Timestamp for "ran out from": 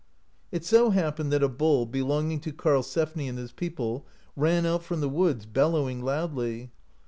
4.35-4.99